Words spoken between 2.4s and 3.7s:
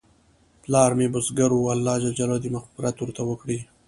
دې مغفرت ورته وکړي